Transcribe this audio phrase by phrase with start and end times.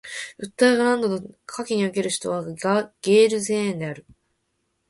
[0.39, 4.07] ウッタラーカンド州の夏季における州都はゲールセーンである